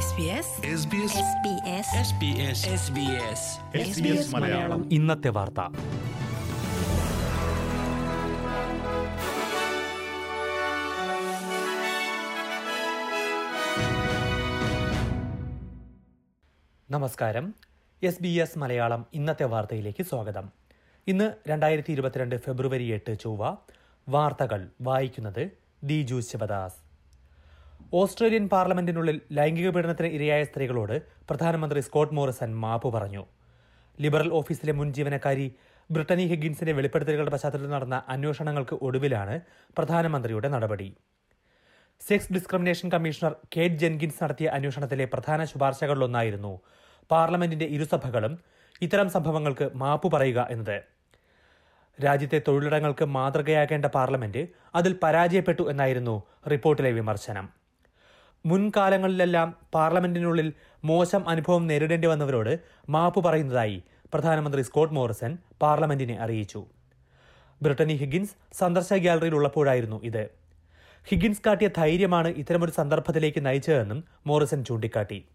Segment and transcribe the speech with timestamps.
[0.00, 0.06] SBS
[4.34, 4.92] Malayalam.
[4.92, 5.60] ഇന്നത്തെ വാർത്ത.
[16.90, 17.54] നമസ്കാരം.
[18.02, 20.50] എസ് ബി എസ് മലയാളം ഇന്നത്തെ വാർത്തയിലേക്ക് സ്വാഗതം.
[21.06, 23.56] ഇന്ന് രണ്ടായിരത്തി ഇരുപത്തിരണ്ട് ഫെബ്രുവരി എട്ട് ചൊവ്വ
[24.08, 25.50] വാർത്തകൾ വായിക്കുന്നത്
[25.84, 26.89] ദിജു ശിവദാസ്.
[27.98, 30.96] ഓസ്ട്രേലിയൻ പാർലമെന്റിനുള്ളിൽ ലൈംഗിക പീഡനത്തിന് ഇരയായ സ്ത്രീകളോട്
[31.28, 33.22] പ്രധാനമന്ത്രി സ്കോട്ട് മോറിസൺ മാപ്പ് പറഞ്ഞു.
[33.98, 35.46] ലിബറൽ ഓഫീസിലെ മുൻ ജീവനക്കാരി
[35.90, 39.34] ബ്രിട്ടനി ഹിഗിൻസിന്റെ വെളിപ്പെടുത്തലുകളുടെ പശ്ചാത്തലത്തിൽ നടന്ന അന്വേഷണങ്ങൾക്ക് ഒടുവിലാണ്
[39.78, 40.88] പ്രധാനമന്ത്രിയുടെ നടപടി.
[42.00, 46.54] Sex discrimination commissioner Kate Jenkins നടത്തിയ അന്വേഷണത്തിലെ പ്രധാന ശുപാർശകളിലൊന്നായിരുന്നു
[47.10, 48.34] പാർലമെന്റിന്റെ ഇരുസഭകളും
[48.82, 50.78] ഇത്തരം സംഭവങ്ങൾക്ക് മാപ്പ് പറയുക എന്നത്.
[51.98, 54.42] രാജ്യത്തെ തൊഴിലിടങ്ങൾക്ക് മാതൃകയാകേണ്ട പാർലമെന്റ്
[54.78, 56.14] അതിൽ പരാജയപ്പെട്ടു എന്നായിരുന്നു
[56.52, 57.59] റിപ്പോർട്ടിലെ വിമർശനം.
[58.46, 60.52] മുൻകാലങ്ങളിലെല്ലാം പാർലമെന്റിനുള്ളിൽ
[60.84, 63.82] മോശം അനുഭവം നേരിടേണ്ടി വന്നവരോട് മാപ്പ് പറയുന്നതായി
[64.14, 66.66] പ്രധാനമന്ത്രി സ്കോട്ട് മോറിസൺ പാർലമെന്റിനെ അറിയിച്ചു.
[67.62, 70.30] ബ്രിട്ടനി ഹിഗിൻസ് സന്ദർശക ഗ്യാലറിയിൽ ഉള്ളപ്പോഴായിരുന്നു ഇത്.
[71.04, 75.28] ഹിഗിൻസ് കാട്ടിയ ധൈര്യമാണ് ഇത്തരമൊരു സന്ദർഭത്തിലേക്ക് നയിച്ചതെന്നും മോറിസൺ ചൂണ്ടിക്കാട്ടി.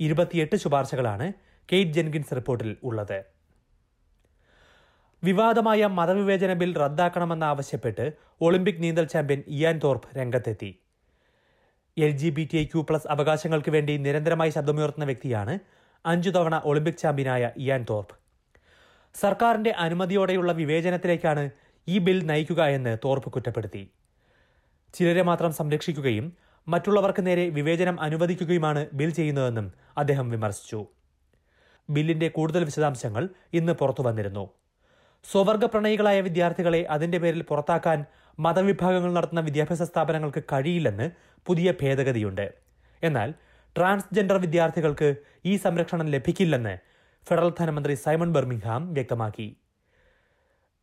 [0.00, 1.32] ഇരുപത്തിയെട്ട് ശുപാർശകളാണ്
[1.72, 3.24] കെയ്റ്റ് ജെൻകിൻസ് റിപ്പോർട്ടിൽ ഉള്ളത്.
[5.24, 10.78] വിവാദമായ മതവിവേചന ബിൽ റദ്ദാക്കണമെന്നാവശ്യപ്പെട്ട് ഒളിമ്പിക് നീന്തൽ ചാമ്പ്യൻ ഇയാൻ തോർപ്പ് രംഗത്തെത്തി.
[11.96, 15.58] L G B T Q plus അവകാശങ്ങൾക്ക് വേണ്ടി നിരന്തരമായി ശബ്ദമുയർത്തുന്ന വ്യക്തിയാണ്
[16.06, 18.14] അഞ്ചു തവണ ഒളിമ്പിക് ചാമ്പ്യനായ ഇയാൻ തോർപ്പ്.
[19.14, 21.50] സർക്കാരിന്റെ അനുമതിയോടെയുള്ള വിവേചനത്തിലേക്കാണ്
[21.88, 23.90] ഈ ബിൽ നയിക്കുക എന്ന് തോർപ്പ് കുറ്റപ്പെടുത്തി.
[24.94, 26.36] ചിലരെ മാത്രം സംരക്ഷിക്കുകയും
[26.68, 30.86] മറ്റുള്ളവർക്ക് നേരെ വിവേചനം അനുവദിക്കുകയുമാണ് ബിൽ ചെയ്യുന്നതെന്നും അദ്ദേഹം വിമർശിച്ചു.
[31.90, 34.50] ബില്ലിന്റെ കൂടുതൽ വിശദാംശങ്ങൾ ഇന്ന് പുറത്തു വന്നിരുന്നു
[35.24, 38.04] സ്വവർഗ പ്രണയികളായ വിദ്യാർത്ഥികളെ അതിന്റെ പേരിൽ പുറത്താക്കാൻ
[38.38, 41.10] മതവിഭാഗങ്ങൾ നടത്തുന്ന വിദ്യാഭ്യാസ സ്ഥാപനങ്ങൾക്ക് കഴിയില്ലെന്ന്
[41.46, 42.54] പുതിയ ഭേദഗതിയുണ്ട്.
[43.02, 43.34] എന്നാൽ
[43.78, 46.78] ട്രാൻസ്ജെൻഡർ വിദ്യാർത്ഥികൾക്ക് ഈ സംരക്ഷണം ലഭിക്കില്ലെന്ന്
[47.28, 49.56] ഫെഡറൽ ധനമന്ത്രി സൈമൺ ബെർമിംഗ്ഹാം വ്യക്തമാക്കി.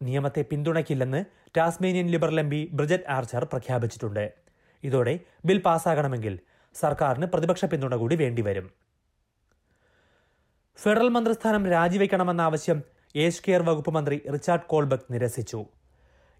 [0.01, 1.25] നിയമത്തെ പിന്തുണയ്ക്കില്ലെന്ന്
[1.57, 4.33] Tasmanian Liberal M P Bridget Archer പ്രഖ്യാപിച്ചിട്ടുണ്ട്.
[4.83, 6.39] ഇതോടെ ബിൽ പാസ്സാകണമെങ്കിൽ
[6.73, 8.71] സർക്കാരിന് പ്രതിപക്ഷ പിന്തുണ കൂടി വേണ്ടിവരും.
[10.77, 12.83] ഫെഡറൽ മന്ത്രിസ്ഥാനം രാജിവെക്കണമെന്ന ആവശ്യം
[13.15, 15.65] ഏഷ് കെയർ വകുപ്പ് മന്ത്രി റിച്ചാർഡ് കോൾബക് നിരസിച്ചു.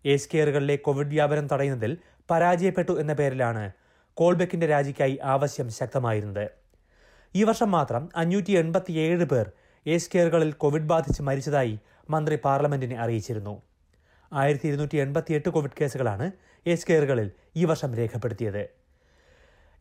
[0.06, 1.98] ഏജ് കെയറുകളിലെ കോവിഡ് വ്യാപനം തടയുന്നതിൽ
[2.32, 3.72] പരാജയപ്പെട്ടു എന്ന പേരിലാണ്
[4.14, 6.50] കോൾബെക്കിന്റെ രാജിക്കായി ആവശ്യം ശക്തമായിരുന്നത്.
[7.36, 9.52] ഈ വർഷം മാത്രം അഞ്ഞൂറ്റി എൺപത്തിയേഴ് പേർ
[9.88, 11.80] ഏസ് കെയറുകളിൽ കോവിഡ് ബാധിച്ച് മരിച്ചതായി
[12.10, 13.62] മന്ത്രി പാർലമെന്റിനെ അറിയിച്ചിരുന്നു.
[14.34, 16.32] ആയിരത്തി ഇരുന്നൂറ്റി എൺപത്തിയെട്ട് കോവിഡ് കേസുകളാണ്
[16.68, 18.70] ഏസ് കെയറുകളിൽ ഈ വർഷം രേഖപ്പെടുത്തിയത്.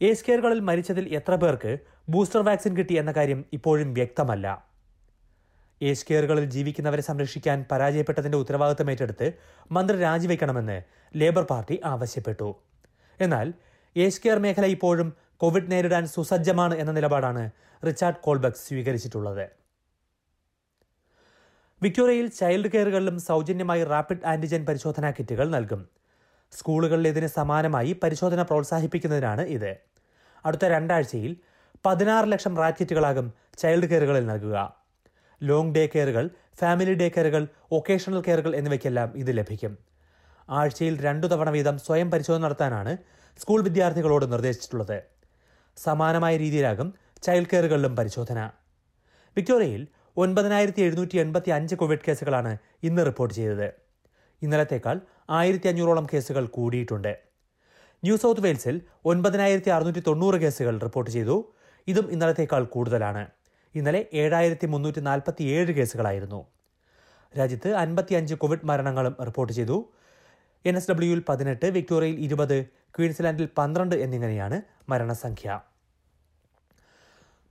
[0.02, 4.69] ഏസ് കെയറുകളിൽ മരിച്ചതിൽ എത്ര പേർക്ക് ബൂസ്റ്റർ വാക്സിൻ കിട്ടി എന്ന കാര്യം ഇപ്പോഴും വ്യക്തമല്ല.
[5.82, 9.32] ഏജ് കെയറുകളിൽ ജീവിക്കുന്നവരെ സംരക്ഷിക്കാൻ പരാജയപ്പെട്ടതിന്റെ ഉത്തരവാദിത്തം ഏറ്റെടുത്ത്
[9.70, 10.82] മന്ത്രി രാജിവെക്കണമെന്ന്
[11.16, 12.54] ലേബർ പാർട്ടി ആവശ്യപ്പെട്ടു.
[13.20, 13.52] എന്നാൽ
[13.96, 17.50] ഏജ് മേഖല ഇപ്പോഴും കോവിഡ് നേരിടാൻ സുസജ്ജമാണ് എന്ന നിലപാടാണ്
[17.86, 19.48] റിച്ചാർഡ് കോൾബക്ക് സ്വീകരിച്ചിട്ടുള്ളത്.
[21.82, 25.88] വിക്ടോറിയയിൽ ചൈൽഡ് കെയറുകളിലും സൗജന്യമായി റാപ്പിഡ് ആന്റിജൻ പരിശോധനാ കിറ്റുകൾ നൽകും.
[26.52, 29.76] സ്കൂളുകളിൽ ഇതിന് സമാനമായി പരിശോധന പ്രോത്സാഹിപ്പിക്കുന്നതിനാണ് ഇത്.
[30.44, 31.36] അടുത്ത രണ്ടാഴ്ചയിൽ
[31.86, 34.79] പതിനാറ് ലക്ഷം റാറ്റ് ചൈൽഡ് കെയറുകളിൽ നൽകുക.
[35.42, 36.30] ലോങ് ഡേ കെയറുകൾ
[36.60, 39.78] ഫാമിലി ഡേ കെയറുകൾ ഒക്കേഷണൽ കെയറുകൾ എന്നിവയ്ക്കെല്ലാം ഇത് ലഭിക്കും.
[40.48, 42.96] ആഴ്ചയിൽ രണ്ടു തവണ വീതം സ്വയം പരിശോധന നടത്താനാണ്
[43.40, 45.02] സ്കൂൾ വിദ്യാർത്ഥികളോട് നിർദ്ദേശിച്ചിട്ടുള്ളത്.
[45.76, 48.50] സമാനമായ രീതിയിലാകും ചൈൽഡ് കെയറുകളിലും പരിശോധന.
[49.36, 49.86] വിക്ടോറിയയിൽ
[50.16, 53.72] ഒൻപതിനായിരത്തി എഴുന്നൂറ്റി എൺപത്തി അഞ്ച് കോവിഡ് കേസുകളാണ് ഇന്ന് റിപ്പോർട്ട് ചെയ്തത്.
[54.42, 57.18] ഇന്നലത്തേക്കാൾ ആയിരത്തി അഞ്ഞൂറോളം കേസുകൾ കൂടിയിട്ടുണ്ട്.
[58.04, 61.54] ന്യൂ സൗത്ത് വെയിൽസിൽ ഒൻപതിനായിരത്തി അറുന്നൂറ്റി തൊണ്ണൂറ് കേസുകൾ റിപ്പോർട്ട് ചെയ്തു.
[61.88, 63.39] ഇതും ഇന്നലത്തേക്കാൾ കൂടുതലാണ്.
[63.74, 66.46] ഇന്നലെ ഏഴായിരത്തി മുന്നൂറ്റി നാൽപ്പത്തി ഏഴ് കേസുകളായിരുന്നു.
[67.38, 69.92] രാജ്യത്ത് അൻപത്തിയഞ്ച് കോവിഡ് മരണങ്ങളും റിപ്പോർട്ട് ചെയ്തു.
[70.66, 75.60] എൻ എസ് ഡബ്ല്യുവിൽ പതിനെട്ട് വിക്ടോറിയയിൽ ഇരുപത് ക്വീൻസ്ലാൻഡിൽ പന്ത്രണ്ട് എന്നിങ്ങനെയാണ് മരണസംഖ്യ.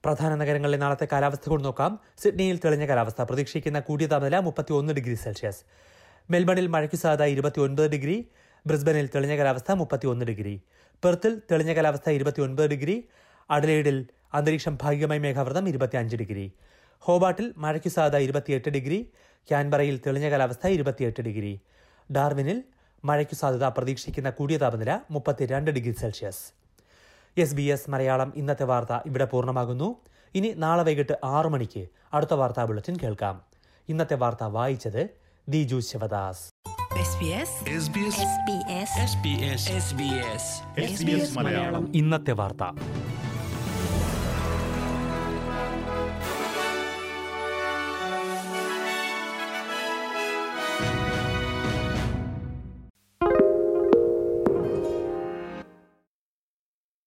[0.06, 2.00] പ്രധാന നഗരങ്ങളിലെ നാളത്തെ കാലാവസ്ഥ കൂടി നോക്കാം.
[2.18, 3.22] സിഡ്നിയിൽ തെളിഞ്ഞ കാലാവസ്ഥ.
[3.22, 5.64] പ്രതീക്ഷിക്കുന്ന കൂടിയ താപനില മുപ്പത്തി ഒന്ന് ഡിഗ്രി സെൽഷ്യസ്.
[6.32, 8.30] മെൽബണിൽ മഴയ്ക്ക് സാധ്യത ഇരുപത്തി ഒൻപത് ഡിഗ്രി.
[8.68, 10.62] ബ്രിസ്ബനിൽ തെളിഞ്ഞ കാലാവസ്ഥ മുപ്പത്തി ഒന്ന് ഡിഗ്രി.
[11.04, 13.10] പെർത്തിൽ തെളിഞ്ഞ കാലാവസ്ഥ ഇരുപത്തി ഒൻപത് ഡിഗ്രി.
[13.50, 16.52] അഡലേഡിൽ അന്തരീക്ഷം ഭാഗികമായി മേഘാവൃതം ഇരുപത്തിയഞ്ച് ഡിഗ്രി.
[17.00, 19.10] ഹോബാട്ടിൽ മഴയ്ക്ക് സാധ്യത ഇരുപത്തിയെട്ട് ഡിഗ്രി.
[19.50, 21.60] ക്യാൻബറയിൽ തെളിഞ്ഞ കാലാവസ്ഥ ഇരുപത്തിയെട്ട് ഡിഗ്രി.
[22.12, 22.64] ഡാർവിനിൽ
[23.06, 26.44] മഴയ്ക്ക് സാധ്യത പ്രതീക്ഷിക്കുന്ന കൂടിയ താപനില മുപ്പത്തിരണ്ട് degree Celsius.
[27.38, 29.96] S B S Malayalam ഇന്നത്തെ വാർത്ത ഇവിടെ പൂർണമാകുന്നു.
[30.36, 33.42] ഇനി നാളെ വൈകിട്ട് ആറു മണിക്ക് അടുത്ത വാർത്താ ബുള്ളറ്റിൻ കേൾക്കാം.
[33.90, 35.10] ഇന്നത്തെ വാർത്ത വായിച്ചത്
[35.50, 36.50] ദിജു ശിവദാസ്.
[41.94, 42.64] ഇന്നത്തെ വാർത്ത.